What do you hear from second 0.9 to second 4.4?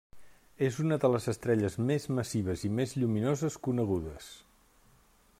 de les estrelles més massives i més lluminoses conegudes.